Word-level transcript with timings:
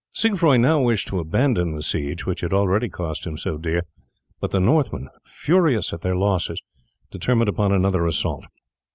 Siegfroi 0.15 0.59
now 0.59 0.81
wished 0.81 1.09
to 1.09 1.19
abandon 1.19 1.75
the 1.75 1.83
siege 1.83 2.25
which 2.25 2.41
had 2.41 2.53
already 2.53 2.89
cost 2.89 3.27
him 3.27 3.37
so 3.37 3.59
dear, 3.59 3.83
but 4.39 4.49
the 4.49 4.59
Northmen, 4.59 5.09
furious 5.27 5.93
at 5.93 6.01
their 6.01 6.15
losses, 6.15 6.59
determined 7.11 7.49
upon 7.49 7.71
another 7.71 8.07
assault. 8.07 8.45